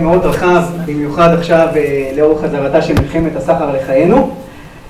[0.00, 1.68] מאוד רחב, במיוחד עכשיו
[2.16, 4.30] לאור חזרתה של מלחמת הסחר לחיינו.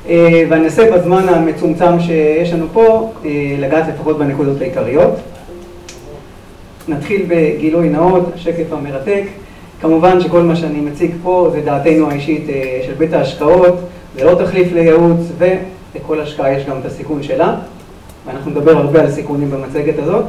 [0.08, 3.12] ואני אנסה בזמן המצומצם שיש לנו פה
[3.58, 5.14] לגעת לפחות בנקודות העיקריות.
[6.88, 9.22] נתחיל בגילוי נאות, השקף המרתק.
[9.80, 12.46] כמובן שכל מה שאני מציג פה זה דעתנו האישית
[12.86, 13.78] של בית ההשקעות
[14.16, 17.54] זה לא תחליף לייעוץ ולכל השקעה יש גם את הסיכון שלה.
[18.26, 20.24] ואנחנו נדבר הרבה על סיכונים במצגת הזאת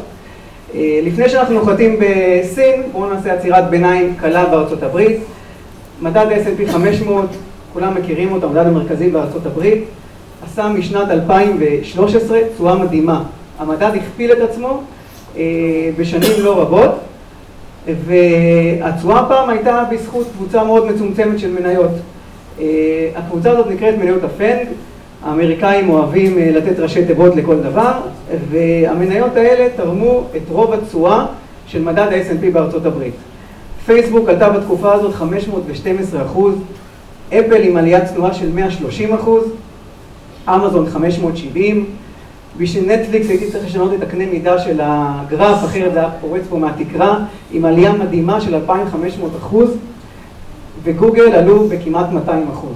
[0.80, 5.18] לפני שאנחנו נוחתים בסין, בואו נעשה עצירת ביניים קלה בארצות הברית.
[6.02, 7.26] מדד S&P 500,
[7.74, 9.84] כולם מכירים אותו, המדד המרכזי בארצות הברית
[10.46, 13.24] עשה משנת 2013 תשואה מדהימה.
[13.60, 14.82] המדד הכפיל את עצמו
[15.98, 16.92] בשנים לא רבות
[18.06, 21.92] והתשואה הפעם הייתה בזכות קבוצה מאוד מצומצמת של מניות.
[23.16, 24.68] הקבוצה הזאת נקראת מניות הפנג
[25.24, 27.92] האמריקאים אוהבים לתת ראשי תיבות לכל דבר
[28.50, 31.26] והמניות האלה תרמו את רוב התשואה
[31.68, 33.14] של מדד ה-S&P בארצות הברית.
[33.86, 36.56] פייסבוק עלתה בתקופה הזאת 512 אחוז
[37.30, 39.44] אפל עם עליית תנועה של 130 אחוז
[40.50, 41.86] אמזון 570
[42.58, 46.58] בשביל נטפליקס הייתי צריך לשנות את הקנה מידה של הגרף אחרת זה היה פורץ פה
[46.58, 47.20] מהתקרה
[47.52, 49.70] עם עלייה מדהימה של 2,500 אחוז
[50.84, 52.76] וגוגל עלו בכמעט 200 אחוז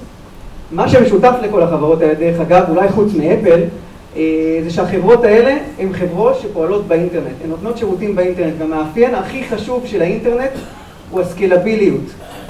[0.72, 3.59] מה שמשותף לכל החברות האלה, דרך אגב, אולי חוץ מאפל,
[4.64, 10.02] זה שהחברות האלה הן חברות שפועלות באינטרנט, הן נותנות שירותים באינטרנט, והמאפיין הכי חשוב של
[10.02, 10.50] האינטרנט
[11.11, 12.02] הוא הסקלביליות.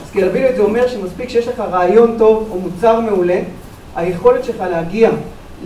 [0.03, 3.39] הסקלביליות זה אומר שמספיק שיש לך רעיון טוב או מוצר מעולה,
[3.95, 5.09] היכולת שלך להגיע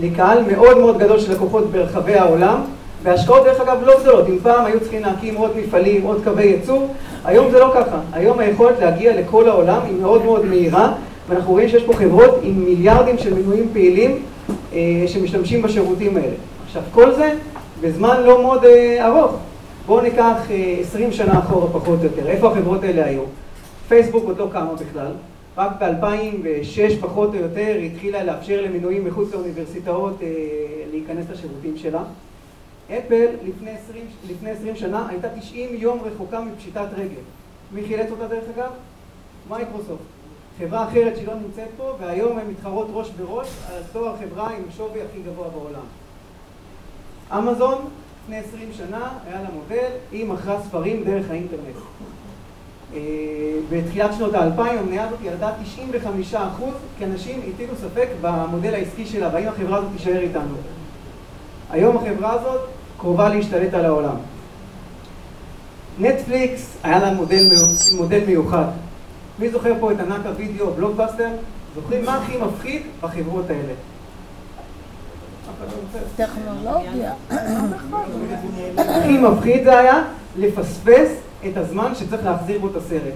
[0.01, 2.61] לקהל מאוד מאוד גדול של לקוחות ברחבי העולם,
[3.03, 6.87] והשקעות דרך אגב לא גדולות, אם פעם היו צריכים להקים עוד מפעלים, עוד קווי ייצור,
[7.25, 10.93] היום זה לא ככה, היום היכולת להגיע לכל העולם היא מאוד מאוד מהירה
[11.29, 14.25] ואנחנו רואים שיש פה חברות עם מיליארדים של מנויים פעילים
[15.07, 16.35] שמשתמשים בשירותים האלה.
[16.65, 17.33] עכשיו כל זה
[17.81, 18.63] בזמן לא מאוד
[18.99, 19.35] ארוך.
[19.85, 20.37] בואו ניקח
[20.81, 22.27] 20 שנה אחורה פחות או יותר.
[22.27, 23.21] איפה החברות האלה היו?
[23.87, 25.11] פייסבוק עוד לא קמה בכלל.
[25.57, 30.19] רק ב-2006 פחות או יותר התחילה לאפשר למנויים מחוץ לאוניברסיטאות
[30.91, 32.03] להיכנס לשירותים שלה.
[32.87, 33.25] אפל
[34.29, 37.21] לפני 20 שנה הייתה 90 יום רחוקה מפשיטת רגל.
[37.71, 38.69] מי חילץ אותה דרך אגב?
[39.49, 40.14] מייקרוסופט.
[40.59, 44.63] חברה אחרת שהיא לא נמצאת פה, והיום הן מתחרות ראש בראש על אותו החברה עם
[44.69, 45.85] השווי הכי גבוה בעולם.
[47.37, 47.85] אמזון,
[48.23, 51.75] לפני 20 שנה, היה לה מודל, היא מכרה ספרים דרך האינטרנט.
[53.69, 59.29] בתחילת שנות האלפיים המניה הזאת ירדה 95 אחוז, כי אנשים הטילו ספק במודל העסקי שלה,
[59.33, 60.55] והאם החברה הזאת תישאר איתנו.
[61.71, 62.61] היום החברה הזאת
[62.97, 64.15] קרובה להשתלט על העולם.
[65.99, 67.13] נטפליקס היה לה
[67.97, 68.65] מודל מיוחד.
[69.39, 71.27] מי זוכר פה את ענק הוידאו, בלוקבאסטר?
[71.75, 73.73] זוכרים מה הכי מפחיד בחברות האלה?
[76.15, 77.13] טכנולוגיה.
[78.77, 80.03] הכי מפחיד זה היה
[80.37, 81.09] לפספס
[81.47, 83.13] את הזמן שצריך להחזיר בו את הסרט.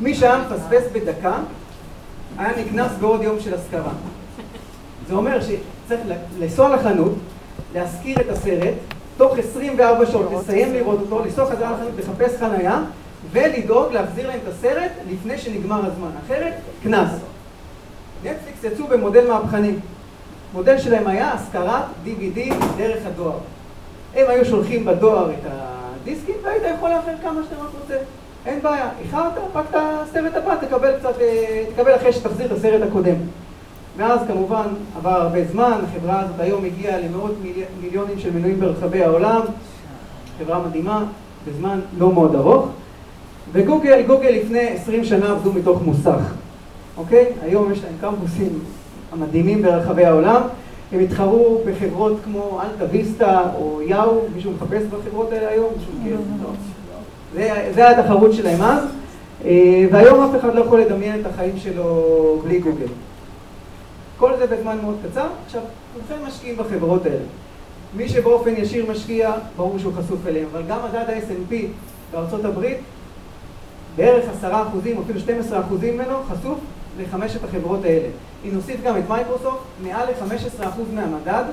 [0.00, 1.34] מי שהיה מפספס בדקה,
[2.38, 3.92] היה נקנס בעוד יום של השכרה.
[5.08, 6.00] זה אומר שצריך
[6.38, 7.12] לנסוע לחנות,
[7.74, 8.74] להשכיר את הסרט,
[9.16, 12.82] תוך 24 שעות לסיים לראות אותו, לנסוע חזרה לחנות, לחפש חנייה
[13.30, 16.52] ולדאוג להחזיר להם את הסרט לפני שנגמר הזמן, אחרת
[16.82, 17.10] קנס.
[18.24, 19.72] נטפליקס יצאו במודל מהפכני.
[20.54, 22.38] מודל שלהם היה השכרת DVD
[22.76, 23.38] דרך הדואר.
[24.14, 27.96] הם היו שולחים בדואר את הדיסקים והיית יכול לאחר כמה שאתה רק רוצה.
[28.46, 31.14] אין בעיה, איחרת, רק את הסרט הבא תקבל קצת,
[31.74, 33.14] תקבל אחרי שתחזיר את הסרט הקודם.
[33.96, 34.66] ואז כמובן
[34.96, 37.34] עבר הרבה זמן, החברה הזאת היום הגיעה למאות
[37.80, 39.40] מיליונים של מנויים ברחבי העולם,
[40.38, 41.04] חברה מדהימה,
[41.48, 42.68] בזמן לא מאוד ארוך.
[43.52, 46.34] וגוגל, גוגל לפני 20 שנה עבדו מתוך מוסך,
[46.96, 47.26] אוקיי?
[47.42, 48.58] היום יש להם קמפוסים
[49.12, 50.42] המדהימים ברחבי העולם,
[50.92, 55.72] הם התחרו בחברות כמו אלטה ויסטה או יאו, מישהו מחפש בחברות האלה היום?
[55.76, 56.16] מישהו מכיר?
[57.74, 58.84] זה היה התחרות שלהם אז,
[59.90, 62.86] והיום אף אחד לא יכול לדמיין את החיים שלו בלי גוגל.
[64.18, 65.26] כל זה בזמן מאוד קצר.
[65.46, 65.60] עכשיו,
[65.94, 67.24] כולכם משקיעים בחברות האלה.
[67.96, 71.54] מי שבאופן ישיר משקיע, ברור שהוא חשוף אליהם, אבל גם מדד ה-S&P
[72.12, 72.78] בארצות הברית
[73.96, 76.58] בערך עשרה אחוזים, אפילו 12 אחוזים ממנו, חשוף
[77.00, 78.08] לחמשת החברות האלה.
[78.44, 81.44] אם נוסיף גם את מייקרוסופט, מעל ל-15 אחוז מהמדד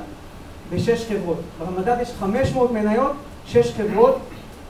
[0.74, 1.40] בשש חברות.
[1.60, 3.12] במדד יש 500 מניות,
[3.46, 4.18] שש חברות,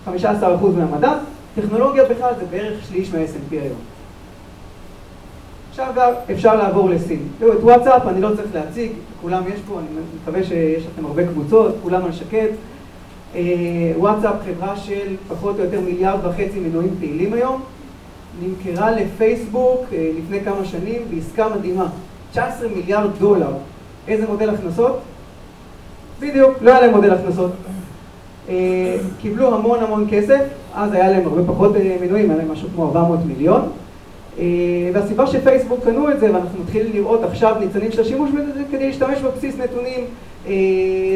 [0.05, 1.17] 15 אחוז מהמדד.
[1.55, 3.79] טכנולוגיה בכלל זה בערך שליש מה-S&P היום.
[5.69, 7.27] עכשיו גם אפשר לעבור לסין.
[7.39, 8.91] תראו, את וואטסאפ אני לא צריך להציג,
[9.21, 9.87] כולם יש פה, אני
[10.21, 12.49] מקווה שיש לכם הרבה קבוצות, כולם על שקט.
[13.97, 17.61] וואטסאפ חברה של פחות או יותר מיליארד וחצי מנויים פעילים היום,
[18.41, 19.85] נמכרה לפייסבוק
[20.17, 21.87] לפני כמה שנים בעסקה מדהימה,
[22.31, 23.51] 19 מיליארד דולר.
[24.07, 24.99] איזה מודל הכנסות?
[26.19, 27.51] בדיוק, לא היה להם מודל הכנסות.
[29.21, 30.41] קיבלו המון המון כסף,
[30.75, 31.71] אז היה להם הרבה פחות
[32.01, 33.61] מנויים, היה להם משהו כמו 400 מיליון.
[34.93, 38.87] והסיבה שפייסבוק קנו את זה, ואנחנו מתחילים לראות עכשיו ניצנים של השימוש בזה, זה כדי
[38.87, 40.05] להשתמש בבסיס נתונים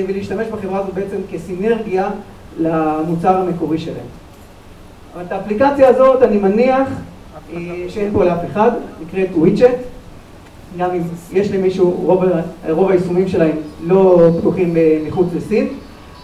[0.07, 2.09] ולהשתמש בחברה הזו בעצם כסינרגיה
[2.59, 4.05] למוצר המקורי שלהם.
[5.15, 6.89] אבל את האפליקציה הזאת אני מניח
[7.89, 8.71] שאין פה לאף אחד,
[9.01, 9.75] נקראת וויצ'ט,
[10.77, 11.01] גם אם
[11.33, 12.23] יש למישהו, רוב,
[12.69, 14.75] רוב היישומים שלהם לא פתוחים
[15.07, 15.67] מחוץ לסין,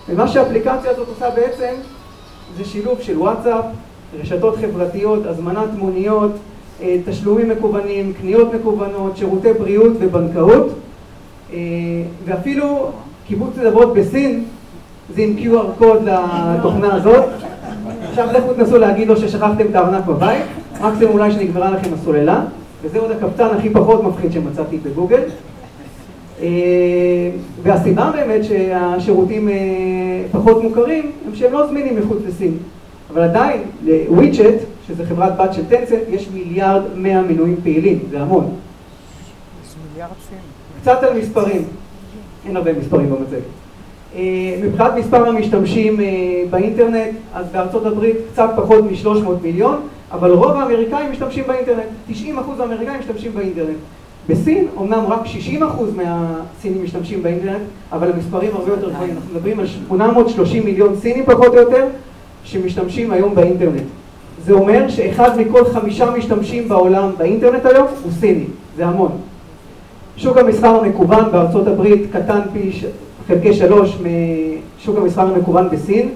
[0.09, 1.73] ומה שהאפליקציה הזאת עושה בעצם
[2.57, 3.65] זה שילוב של וואטסאפ,
[4.21, 6.31] רשתות חברתיות, הזמנת מוניות,
[7.05, 10.73] תשלומים מקוונים, קניות מקוונות, שירותי בריאות ובנקאות,
[12.25, 12.91] ואפילו
[13.27, 14.43] קיבוץ נדבות בסין
[15.15, 17.25] זה עם QR קוד לתוכנה הזאת.
[18.09, 20.43] עכשיו לכו תנסו להגיד לו ששכחתם את הארנק בבית,
[20.81, 22.41] מקסימום אולי שנגמרה לכם הסוללה,
[22.83, 25.21] וזה עוד הקפצן הכי פחות מפחיד שמצאתי בגוגל.
[27.63, 29.49] והסיבה באמת שהשירותים
[30.31, 32.57] פחות מוכרים, הם שהם לא זמינים מחוץ לסין.
[33.13, 38.55] אבל עדיין, לוויצ'ט, שזה חברת בת של טנסנט, יש מיליארד מאה מנויים פעילים, זה המון.
[40.81, 41.63] קצת על מספרים,
[42.47, 43.41] אין הרבה מספרים במצגת.
[44.63, 45.99] מבחינת מספר המשתמשים
[46.49, 49.81] באינטרנט, אז בארצות הברית קצת פחות מ-300 מיליון,
[50.11, 52.13] אבל רוב האמריקאים משתמשים באינטרנט, 90%
[52.57, 53.77] מהאמריקאים משתמשים באינטרנט.
[54.29, 55.61] בסין, אמנם רק 60%
[55.95, 57.61] מהסינים משתמשים באינטרנט,
[57.91, 61.85] אבל המספרים הרבה יותר גבוהים, אנחנו מדברים על 830 מיליון סינים פחות או יותר,
[62.43, 63.81] שמשתמשים היום באינטרנט.
[64.45, 68.45] זה אומר שאחד מכל חמישה משתמשים בעולם באינטרנט היום הוא סיני,
[68.77, 69.11] זה המון.
[70.17, 72.71] שוק המסחר המקוון בארצות הברית קטן פי
[73.27, 76.09] חלקי שלוש משוק המסחר המקוון בסין,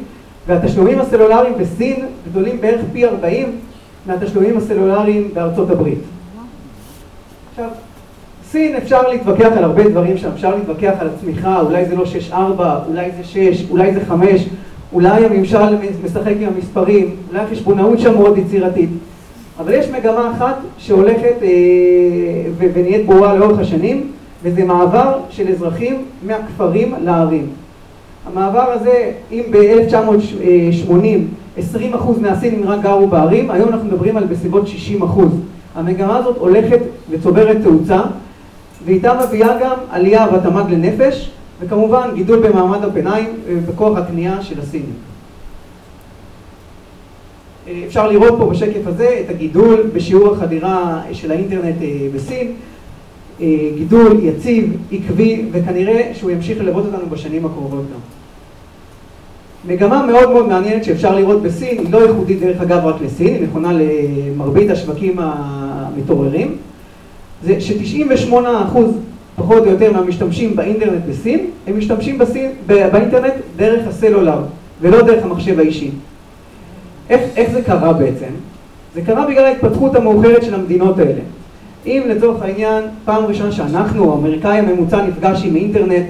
[0.48, 3.52] והתשלומים הסלולריים בסין גדולים בערך פי 40
[4.06, 6.00] מהתשלומים הסלולריים בארצות הברית.
[7.52, 7.70] עכשיו,
[8.52, 12.36] סין אפשר להתווכח על הרבה דברים שם, אפשר להתווכח על הצמיחה, אולי זה לא 6-4,
[12.88, 14.46] אולי זה 6, אולי זה 5,
[14.94, 18.90] אולי הממשל משחק עם המספרים, אולי החשבונאות שם מאוד יצירתית.
[19.60, 21.48] אבל יש מגמה אחת שהולכת אה,
[22.58, 24.12] ונהיית ברורה לאורך השנים,
[24.44, 27.48] וזה מעבר של אזרחים מהכפרים לערים.
[28.26, 30.94] המעבר הזה, אם ב-1980
[31.58, 31.62] 20%
[32.22, 34.66] מהסינים רק גרו בערים, היום אנחנו מדברים על בסביבות
[35.00, 35.04] 60%.
[35.76, 36.80] המגמה הזאת הולכת
[37.10, 38.02] וצוברת תאוצה,
[38.86, 41.32] ואיתה מביאה גם עלייה בתמ"ג לנפש,
[41.66, 44.94] וכמובן גידול במעמד הביניים ובכוח הקנייה של הסינים.
[47.88, 51.76] אפשר לראות פה בשקף הזה את הגידול בשיעור החדירה של האינטרנט
[52.16, 52.52] בסין,
[53.76, 58.00] גידול יציב, עקבי, וכנראה שהוא ימשיך ללוות אותנו בשנים הקרובות גם.
[59.68, 63.44] מגמה מאוד מאוד מעניינת שאפשר לראות בסין, היא לא ייחודית דרך אגב רק לסין, היא
[63.44, 66.56] נכונה למרבית השווקים המתעוררים,
[67.44, 68.34] זה ש-98%
[69.36, 74.40] פחות או יותר מהמשתמשים באינטרנט בסין, הם משתמשים בסין, באינטרנט דרך הסלולר
[74.82, 75.92] ולא דרך המחשב האישי.
[77.10, 78.32] איך, איך זה קרה בעצם?
[78.94, 81.22] זה קרה בגלל ההתפתחות המאוחרת של המדינות האלה.
[81.86, 86.06] אם לצורך העניין, פעם ראשונה שאנחנו, האמריקאי הממוצע, נפגש עם אינטרנט,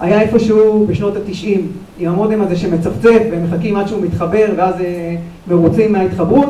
[0.00, 1.66] היה איפשהו בשנות התשעים,
[1.98, 4.74] עם המודם הזה שמצפצף ומחכים עד שהוא מתחבר ואז
[5.48, 6.48] מרוצים מההתחברות.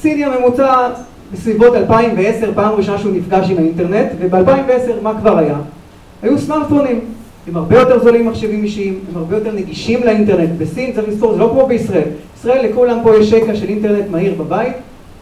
[0.00, 0.88] סיני הממוצע
[1.32, 5.56] בסביבות 2010, פעם ראשונה שהוא נפגש עם האינטרנט, וב-2010 מה כבר היה?
[6.22, 7.00] היו סמארטפונים,
[7.48, 10.50] הם הרבה יותר זולים מחשבים אישיים, הם הרבה יותר נגישים לאינטרנט.
[10.58, 12.02] בסין, צריך לזכור, זה לא כמו בישראל.
[12.34, 14.72] בישראל לכולם פה יש שקע של אינטרנט מהיר בבית,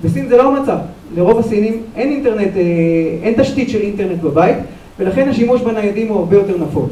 [0.04, 0.76] בסין זה לא המצב.
[1.16, 2.50] לרוב הסינים אין אינטרנט,
[3.22, 4.56] אין תשתית של אינטרנט בבית,
[4.98, 6.90] ולכן השימוש בניידים הוא הרבה יותר נפוץ.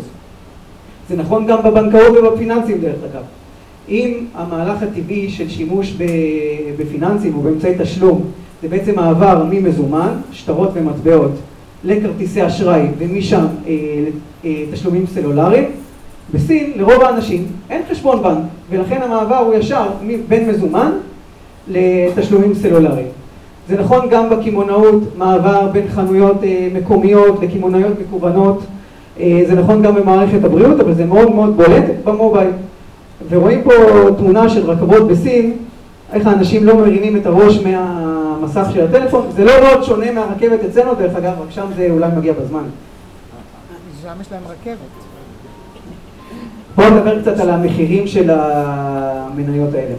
[1.08, 3.22] זה נכון גם בבנקאות ובפיננסים דרך אגב.
[3.88, 5.96] אם המהלך הטבעי של שימוש
[6.78, 8.24] בפיננסים או באמצעי תשלום
[8.62, 11.32] זה בעצם מעבר ממזומן, שטרות ומטבעות,
[11.84, 13.72] לכרטיסי אשראי ומשם אה,
[14.44, 15.64] אה, תשלומים סלולריים,
[16.34, 19.86] בסין לרוב האנשים אין חשבון בנק ולכן המעבר הוא ישר
[20.28, 20.92] בין מזומן
[21.68, 23.06] לתשלומים סלולריים.
[23.68, 28.62] זה נכון גם בקמעונאות, מעבר בין חנויות אה, מקומיות לקמעונאיות מקוונות,
[29.20, 32.50] אה, זה נכון גם במערכת הבריאות, אבל זה מאוד מאוד בולט במובייל.
[33.28, 33.72] ורואים פה
[34.18, 35.52] תמונה של רכבות בסין,
[36.12, 40.94] איך האנשים לא מרימים את הראש מהמסך של הטלפון, זה לא מאוד שונה מהרכבת אצלנו,
[40.94, 42.64] דרך אגב, רק שם זה אולי מגיע בזמן.
[44.02, 44.76] שם יש להם רכבת.
[46.76, 49.94] בואו נדבר קצת על המחירים של המניות האלה.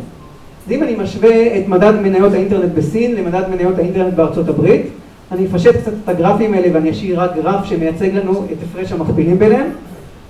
[0.66, 4.86] אז אם אני משווה את מדד מניות האינטרנט בסין למדד מניות האינטרנט בארצות הברית,
[5.32, 9.40] אני אפשט קצת את הגרפים האלה ואני אשאיר רק גרף שמייצג לנו את הפרש המכפילים
[9.40, 9.70] ביניהם.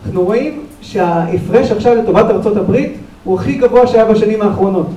[0.06, 2.94] אנחנו רואים שההפרש עכשיו לטובת ארצות הברית
[3.24, 4.88] הוא הכי גבוה שהיה בשנים האחרונות.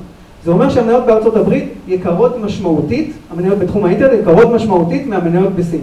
[0.45, 5.81] זה אומר שהמניות בארצות הברית יקרות משמעותית, המניות בתחום האינטרנט יקרות משמעותית מהמניות בסין.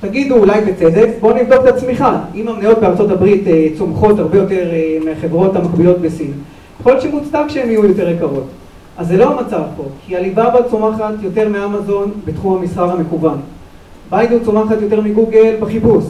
[0.00, 2.20] תגידו אולי בצדק, בואו נבדוק את הצמיחה.
[2.34, 3.44] אם המניות בארצות הברית
[3.78, 4.70] צומחות הרבה יותר
[5.04, 6.32] מהחברות המקבילות בסין,
[6.80, 8.46] יכול להיות שמוצדק שהן יהיו יותר יקרות.
[8.98, 13.38] אז זה לא המצב פה, כי עליבאבא צומחת יותר מאמזון בתחום המסחר המקוון.
[14.10, 16.04] ביידו צומחת יותר מגוגל בחיפוש.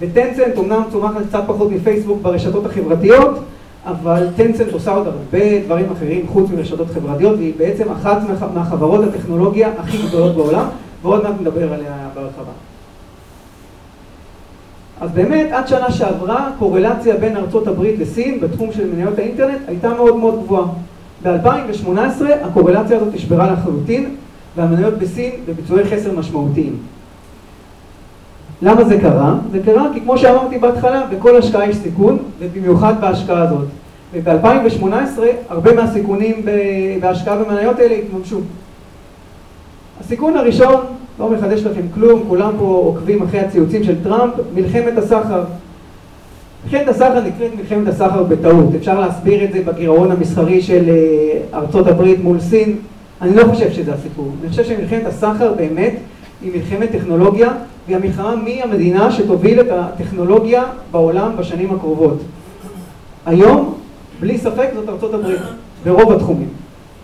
[0.00, 3.38] וטנסנט אומנם צומחת קצת פחות מפייסבוק ברשתות החברתיות,
[3.86, 8.18] אבל טנסנט עושה עוד הרבה דברים אחרים חוץ מרשתות חברתיות, והיא בעצם אחת
[8.54, 10.66] מהחברות הטכנולוגיה הכי גדולות בעולם,
[11.02, 12.52] ועוד מעט נדבר עליה בהרחבה.
[15.00, 19.88] אז באמת עד שנה שעברה קורלציה בין ארצות הברית לסין בתחום של מניות האינטרנט הייתה
[19.88, 20.66] מאוד מאוד גבוהה.
[21.22, 24.14] ב-2018 הקורלציה הזאת נשברה לחלוטין
[24.56, 26.76] והמניות בסין בביצועי חסר משמעותיים.
[28.62, 29.34] למה זה קרה?
[29.52, 33.66] זה קרה כי כמו שאמרתי בהתחלה, בכל השקעה יש סיכון, ובמיוחד בהשקעה הזאת.
[34.12, 34.86] וב-2018
[35.48, 36.44] הרבה מהסיכונים
[37.00, 38.40] בהשקעה במניות האלה התממשו.
[40.00, 40.80] הסיכון הראשון,
[41.18, 45.44] לא מחדש לכם כלום, כולם פה עוקבים אחרי הציוצים של טראמפ, מלחמת הסחר.
[46.64, 51.86] מלחמת הסחר נקראת מלחמת הסחר בטעות, אפשר להסביר את זה בגירעון המסחרי של אה, ארצות
[51.86, 52.76] הברית מול סין,
[53.22, 55.94] אני לא חושב שזה הסיפור, אני חושב שמלחמת הסחר באמת
[56.42, 57.52] היא מלחמת טכנולוגיה
[57.86, 62.18] והיא המלחמה מי המדינה שתוביל את הטכנולוגיה בעולם בשנים הקרובות.
[63.26, 63.74] היום,
[64.20, 65.40] בלי ספק, זאת ארצות הברית,
[65.84, 66.48] ברוב התחומים.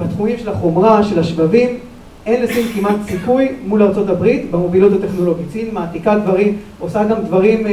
[0.01, 1.69] בתחומים של החומרה, של השבבים,
[2.27, 5.51] אין לסין כמעט סיכוי מול ארצות הברית במובילות הטכנולוגית.
[5.53, 7.73] סין מעתיקה דברים, עושה גם דברים אה,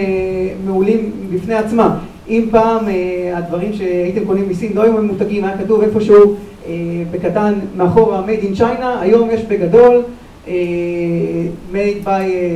[0.65, 1.97] מעולים בפני עצמה.
[2.29, 6.35] אם פעם אה, הדברים שהייתם קונים מסין לא היו ממותגים, היה כתוב איפשהו
[6.67, 6.73] אה,
[7.11, 10.01] בקטן מאחורה made in China, היום יש בגדול
[11.71, 12.09] made by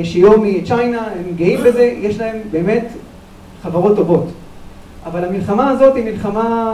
[0.03, 2.87] שיומי צ'יינה, הם גאים בזה, יש להם באמת
[3.63, 4.27] חברות טובות.
[5.05, 6.73] אבל המלחמה הזאת היא מלחמה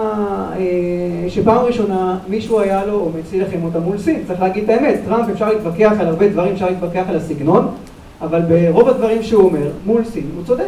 [0.58, 5.00] אה, שפעם ראשונה מישהו היה לו אומץ להילחם אותה מול סין, צריך להגיד את האמת,
[5.06, 7.68] טראמפ אפשר להתווכח על הרבה דברים, אפשר להתווכח על הסגנון,
[8.22, 10.68] אבל ברוב הדברים שהוא אומר, מול סין הוא צודק.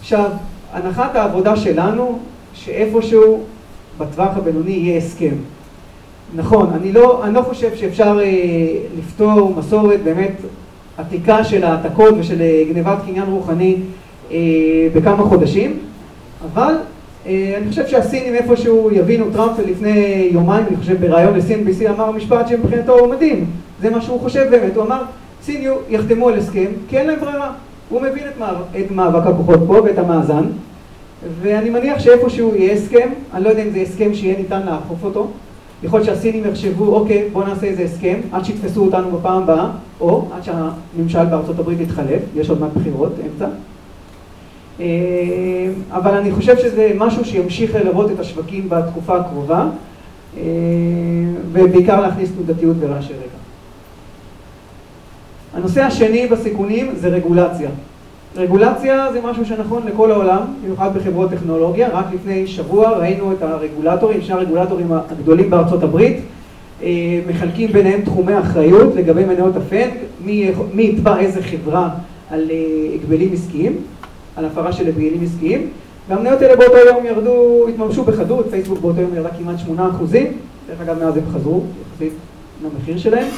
[0.00, 0.30] עכשיו,
[0.72, 2.18] הנחת העבודה שלנו,
[2.54, 3.42] שאיפשהו
[3.98, 5.34] בטווח הבינוני יהיה הסכם.
[6.34, 10.32] נכון, אני לא, אני לא חושב שאפשר אה, לפתור מסורת באמת
[10.98, 13.76] עתיקה של העתקות ושל אה, גנבת קניין רוחני
[14.32, 14.38] אה,
[14.94, 15.78] בכמה חודשים,
[16.44, 16.74] אבל
[17.26, 22.48] אה, אני חושב שהסינים איפשהו יבינו, טראמפ לפני יומיים, אני חושב בריאיון ל-CNBC אמר משפט
[22.48, 23.46] שמבחינתו הוא מדהים,
[23.80, 25.02] זה מה שהוא חושב באמת, הוא אמר
[25.42, 27.52] סין יחתמו על הסכם כי אין להם ברירה,
[27.88, 30.44] הוא מבין את, מאבק, את מאבק הכוחות פה ואת המאזן
[31.42, 35.30] ואני מניח שאיפשהו יהיה הסכם, אני לא יודע אם זה הסכם שיהיה ניתן לאכוף אותו,
[35.86, 40.28] יכול להיות שהסינים יחשבו, אוקיי, בואו נעשה איזה הסכם עד שיתפסו אותנו בפעם הבאה, או
[40.32, 43.46] עד שהממשל בארצות הברית יתחלף, יש עוד מעט בחירות, אמצע.
[44.80, 44.86] אה,
[45.90, 49.68] אבל אני חושב שזה משהו שימשיך ללוות את השווקים בתקופה הקרובה,
[50.36, 50.42] אה,
[51.52, 53.38] ובעיקר להכניס תנודתיות ורעשי רקע.
[55.54, 57.70] הנושא השני בסיכונים זה רגולציה.
[58.38, 61.88] רגולציה זה משהו שנכון לכל העולם, במיוחד בחברות טכנולוגיה.
[61.88, 66.16] רק לפני שבוע ראינו את הרגולטורים, שני הרגולטורים הגדולים בארצות הברית,
[66.82, 71.88] אה, מחלקים ביניהם תחומי אחריות לגבי מניות הפנק, מי, מי יתבע איזה חברה
[72.30, 72.50] על
[72.94, 73.76] הגבלים עסקיים.
[74.36, 75.68] על הפרה של הגבלים עסקיים,
[76.08, 80.26] והמניות האלה באותו יום ירדו, התממשו בחדות, פייסבוק באותו יום ירדה כמעט 8 אחוזים,
[80.68, 81.62] דרך אגב מאז הם חזרו,
[81.92, 82.12] יחסית
[82.64, 83.28] למחיר שלהם.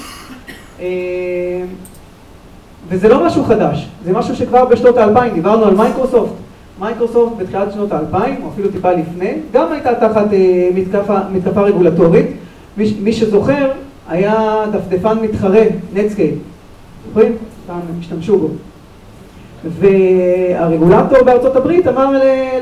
[2.88, 6.33] וזה לא משהו חדש, זה משהו שכבר בשנות האלפיים, דיברנו על Microsoft.
[6.81, 12.26] Microsoft בתחילת שנות האלפיים, או אפילו טיפה לפני, גם הייתה תחת אה, מתקפה, מתקפה רגולטורית.
[12.76, 13.71] מי, מי שזוכר,
[14.09, 15.62] היה דפדפן מתחרה,
[15.95, 16.35] Netscape.
[17.09, 17.33] זוכרים?
[17.66, 18.49] פעם השתמשו בו.
[19.64, 22.12] והרגולטור בארצות הברית אמר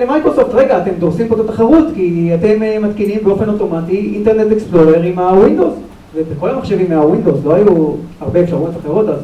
[0.00, 5.02] למייקרוסופט, רגע, אתם דורסים פה את התחרות כי אתם אה, מתקינים באופן אוטומטי Internet Explorer
[5.02, 5.74] עם ה Windows,
[6.14, 9.18] ובכל המחשבים מהווינדוס, לא היו הרבה אפשרויות אחרות אז.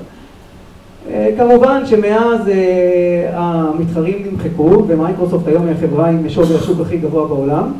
[1.10, 7.28] אה, כמובן שמאז אה, המתחרים נמחקו, ומייקרוסופט היום היא החברה עם שווי השוק הכי גבוה
[7.28, 7.72] בעולם.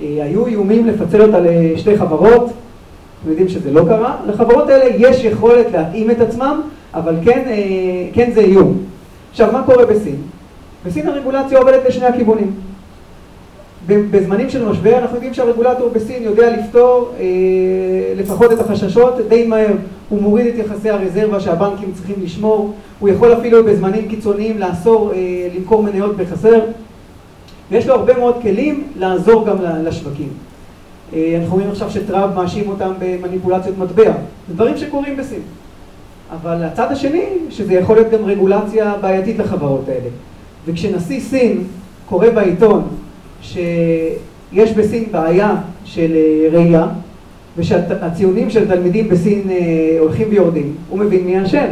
[0.00, 2.44] היו איומים לפצל אותה לשתי חברות,
[3.22, 4.16] אתם יודעים שזה לא קרה.
[4.26, 6.60] לחברות האלה יש יכולת להתאים את עצמם,
[6.94, 7.42] אבל כן,
[8.12, 8.78] כן זה איום.
[9.30, 10.16] עכשיו, מה קורה בסין?
[10.86, 12.50] בסין הרגולציה עובדת לשני הכיוונים.
[13.86, 17.24] בזמנים של משבר אנחנו יודעים שהרגולטור בסין יודע לפתור אה,
[18.16, 19.72] לפחות את החששות די מהר.
[20.08, 25.48] הוא מוריד את יחסי הרזרבה שהבנקים צריכים לשמור, הוא יכול אפילו בזמנים קיצוניים לאסור אה,
[25.56, 26.60] למכור מניות בחסר,
[27.70, 30.28] ויש לו הרבה מאוד כלים לעזור גם לשווקים.
[31.14, 34.12] אה, אנחנו רואים עכשיו שטראמפ מאשים אותם במניפולציות מטבע,
[34.48, 35.40] זה דברים שקורים בסין.
[36.32, 40.08] אבל הצד השני, שזה יכול להיות גם רגולציה בעייתית לחברות האלה.
[40.66, 41.64] וכשנשיא סין
[42.08, 42.82] קורא בעיתון
[43.44, 46.86] שיש בסין בעיה של אה, ראייה,
[47.56, 51.66] ושהציונים של התלמידים בסין אה, הולכים ויורדים, הוא מבין מי האשם.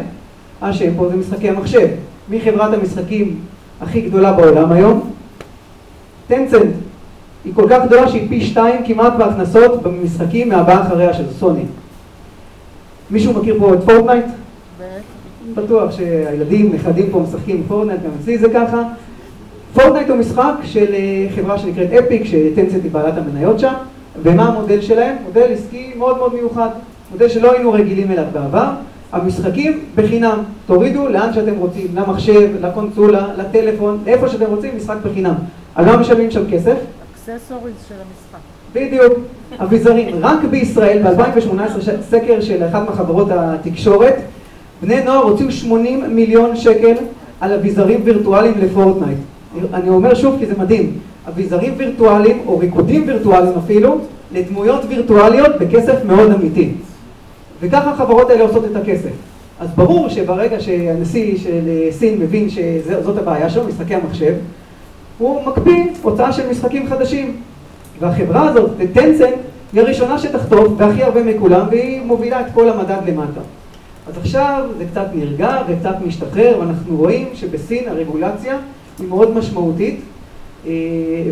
[0.60, 1.88] האשם פה זה משחקי המחשב.
[2.28, 3.36] מי חברת המשחקים
[3.80, 5.10] הכי גדולה בעולם היום?
[6.26, 6.70] טנצנט.
[7.44, 11.64] היא כל כך גדולה שהיא פי שתיים כמעט בהכנסות במשחקים מהבאה אחריה של סוני.
[13.10, 14.24] מישהו מכיר פה את פורטנייט?
[15.54, 18.82] בטוח שהילדים, נכדים פה משחקים Fortnite, גם אצלי זה ככה.
[19.74, 23.72] Fortnite הוא משחק של אה, חברה שנקראת Epic, ש Tencent היא בעלת המניות שם,
[24.22, 25.16] ומה המודל שלהם?
[25.24, 26.68] מודל עסקי מאוד מאוד מיוחד,
[27.12, 28.70] מודל שלא היינו רגילים אליו בעבר.
[29.12, 35.34] המשחקים בחינם, תורידו לאן שאתם רוצים, למחשב, לקונסולה, לטלפון, לאיפה שאתם רוצים, משחק בחינם.
[35.74, 36.76] על מה משלמים שם כסף?
[37.14, 38.38] accessories של המשחק.
[38.74, 39.12] בדיוק,
[39.62, 40.16] אביזרים.
[40.20, 44.14] רק בישראל, ב-2018, סקר של אחת מחברות התקשורת,
[44.82, 46.94] בני נוער הוציאו 80 מיליון שקל
[47.40, 49.18] על אביזרים וירטואליים לפורטנייט.
[49.74, 53.98] אני אומר שוב כי זה מדהים, אביזרים וירטואליים או ריקודים וירטואליים אפילו,
[54.32, 56.70] לדמויות וירטואליות בכסף מאוד אמיתי.
[57.60, 59.10] וככה החברות האלה עושות את הכסף.
[59.60, 64.34] אז ברור שברגע שהנשיא של סין מבין שזאת הבעיה שלו, משחקי המחשב,
[65.18, 67.36] הוא מקפיא הוצאה של משחקים חדשים.
[68.00, 69.34] והחברה הזאת, טנסנט,
[69.72, 73.40] היא הראשונה שתחטוף, והכי הרבה מכולם, והיא מובילה את כל המדד למטה.
[74.08, 78.58] אז עכשיו זה קצת נרגע וקצת משתחרר, ואנחנו רואים שבסין הרגולציה
[78.98, 80.00] היא מאוד משמעותית,
[80.66, 80.72] אה,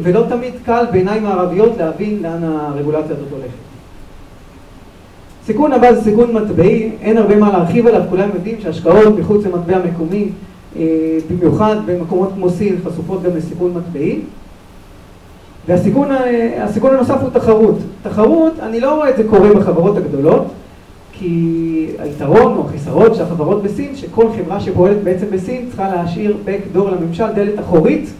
[0.02, 3.70] ולא תמיד קל בעיניים הערביות להבין לאן הרגולציה הזאת הולכת.
[5.46, 9.78] סיכון הבא זה סיכון מטבעי, אין הרבה מה להרחיב עליו, כולם יודעים שהשקעות מחוץ למטבע
[9.78, 10.28] מקומי,
[10.76, 14.20] אה, במיוחד במקומות כמו סין, חשופות גם לסיכון מטבעי.
[15.66, 17.78] והסיכון אה, הנוסף הוא תחרות.
[18.02, 20.46] תחרות, אני לא רואה את זה קורה בחברות הגדולות,
[21.20, 26.90] כי היתרון או החיסרון של החברות בסין, שכל חברה שפועלת בעצם בסין צריכה להשאיר backdoor
[26.90, 28.10] לממשל, דלת אחורית,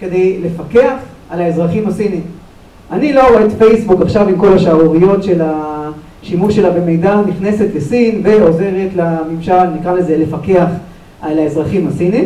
[0.00, 0.92] כדי לפקח
[1.30, 2.20] על האזרחים הסינים.
[2.92, 8.20] אני לא רואה את פייסבוק עכשיו עם כל השערוריות של השימוש שלה במידע, נכנסת לסין
[8.24, 10.68] ועוזרת לממשל, נקרא לזה, לפקח
[11.22, 12.24] על האזרחים הסינים.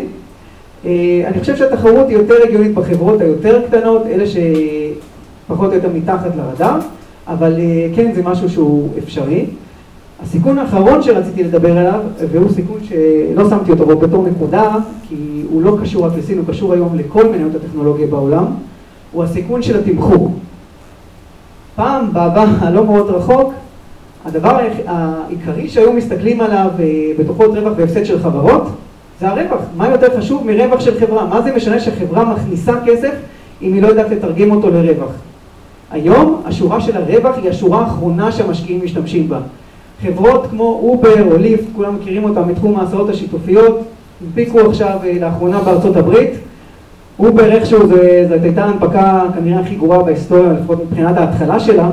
[0.84, 6.36] אה, אני חושב שהתחרות היא יותר הגיונית בחברות היותר קטנות, אלה שפחות או יותר מתחת
[6.36, 6.78] לרדאר,
[7.28, 9.44] אבל אה, כן זה משהו שהוא אפשרי.
[10.22, 12.00] הסיכון האחרון שרציתי לדבר עליו,
[12.32, 14.76] והוא סיכון שלא שמתי אותו בתור נקודה,
[15.08, 18.44] כי הוא לא קשור רק לסין, הוא קשור היום לכל מניות הטכנולוגיה בעולם,
[19.12, 20.32] הוא הסיכון של התמחור.
[21.76, 23.52] פעם, בעבר הלא מאוד רחוק,
[24.24, 28.62] הדבר העיקרי שהיו מסתכלים עליו אה, בדוחות רווח והפסד של חברות,
[29.20, 29.60] זה הרווח.
[29.76, 31.26] מה יותר חשוב מרווח של חברה?
[31.26, 33.12] מה זה משנה שחברה מכניסה כסף
[33.62, 35.10] אם היא לא יודעת לתרגם אותו לרווח?
[35.90, 39.38] היום השורה של הרווח היא השורה האחרונה שהמשקיעים משתמשים בה.
[40.02, 43.80] חברות כמו Uber או Lyft, כולם מכירים אותם מתחום ההסעות השיתופיות,
[44.24, 46.30] הנפיקו עכשיו אה, לאחרונה בארצות הברית.
[47.18, 47.88] Uber איכשהו
[48.28, 51.90] זאת הייתה הנפקה כנראה הכי גרועה בהיסטוריה, לפחות מבחינת ההתחלה שלה,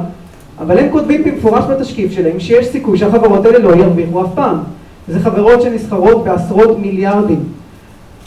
[0.60, 4.58] אבל הם כותבים במפורש בתשקיף שלהם שיש סיכוי שהחברות האלה לא ירוויחו אף פעם.
[5.08, 7.43] זה חברות שנסחרות בעשרות מיליארדים.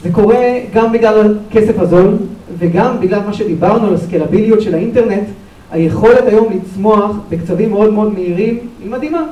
[0.02, 2.14] זה קורה גם בגלל הכסף הזול
[2.58, 5.24] וגם בגלל מה שדיברנו על הסקלביליות של האינטרנט,
[5.70, 9.22] היכולת היום לצמוח בקצבים מאוד מאוד מהירים היא מדהימה.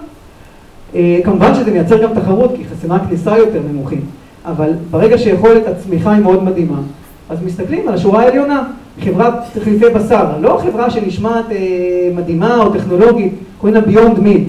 [0.94, 4.00] אה, כמובן שזה מייצר גם תחרות כי חסמי הכניסה יותר נמוכים,
[4.44, 6.80] אבל ברגע שיכולת הצמיחה היא מאוד מדהימה,
[7.28, 8.64] אז מסתכלים על השורה העליונה,
[9.04, 14.48] חברת תחליפי בשר, לא חברה שנשמעת אה, מדהימה או טכנולוגית, קוראים לה ביונד מיט,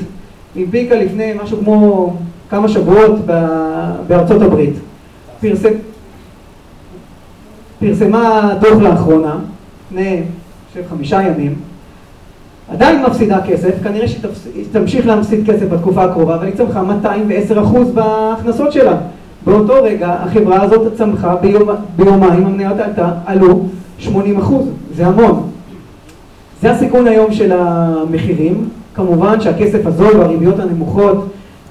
[0.56, 2.14] היא הנפיקה לפני משהו כמו
[2.50, 3.20] כמה שבועות
[4.08, 4.74] בארצות הברית,
[5.42, 5.70] פרסם,
[7.80, 9.38] פרסמה דוח לאחרונה,
[9.92, 10.22] לפני
[10.90, 11.56] חמישה ימים,
[12.72, 17.92] עדיין מפסידה כסף, כנראה שהיא תמשיך להפסיד כסף בתקופה הקרובה, אבל היא צמחה 210 אחוז
[17.92, 18.98] בהכנסות שלה.
[19.46, 23.66] באותו רגע החברה הזאת צמחה ביום, ביומיים, המניות עלתה, עלו
[24.00, 25.50] 80 אחוז, זה המון.
[26.62, 31.26] זה הסיכון היום של המחירים, כמובן שהכסף הזול והריביות הנמוכות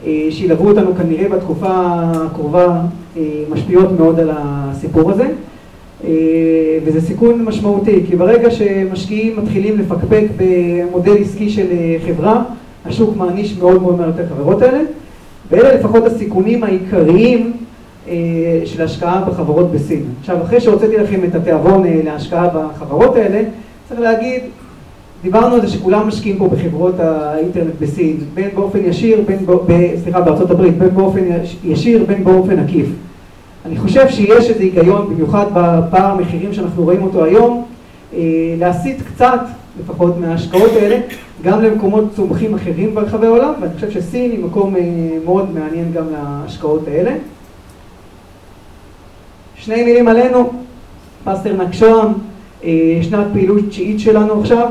[0.07, 2.81] אה, שילוו אותנו כנראה בתקופה הקרובה
[3.17, 5.29] אה, משפיעות מאוד על הסיפור הזה.
[6.05, 6.11] אה,
[6.85, 12.43] וזה סיכון משמעותי, כי ברגע שמשקיעים מתחילים לפקפק במודל עסקי של אה, חברה,
[12.87, 14.81] השוק מעניש מאוד מאוד מהר את החברות האלה,
[15.51, 17.53] ואלה לפחות הסיכונים העיקריים
[18.09, 18.15] אה,
[18.65, 20.05] של השקעה בחברות בסין.
[20.21, 23.43] עכשיו, אחרי שהוצאתי לכם את התיאבון להשקעה בחברות האלה,
[23.89, 24.41] צריך להגיד,
[25.23, 29.39] דיברנו על זה שכולם משקיעים פה בחברות האינטרנט בסין, בין באופן ישיר, בין,
[30.03, 31.21] סליחה, בארצות הברית, בין באופן
[31.65, 32.87] ישיר, בין באופן עקיף.
[33.69, 37.65] אני חושב שיש איזה היגיון, במיוחד בפער המחירים שאנחנו רואים אותו היום,
[38.15, 38.21] אה,
[38.59, 39.41] להסיט קצת,
[39.81, 41.01] לפחות מההשקעות האלה,
[41.43, 44.83] גם למקומות צומחים אחרים ברחבי העולם, ואני חושב שסין היא מקום אה,
[45.25, 47.11] מאוד מעניין גם להשקעות האלה.
[49.57, 50.51] שני מילים עלינו,
[51.25, 52.13] פסטרנק שוהם,
[52.65, 54.71] אה, שנת פעילות תשיעית שלנו עכשיו,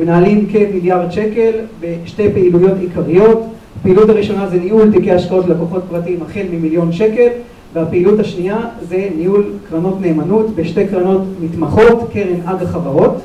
[0.00, 1.50] מנהלים כמיליארד שקל
[1.80, 3.46] בשתי פעילויות עיקריות.
[3.80, 7.28] הפעילות הראשונה זה ניהול תיקי השקעות ללקוחות פרטיים החל ממיליון שקל,
[7.72, 13.20] והפעילות השנייה זה ניהול קרנות נאמנות בשתי קרנות מתמחות, קרן אג החברות.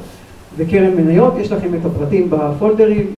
[0.58, 3.17] זה קרן מניות, יש לכם את הפרטים בפולדרים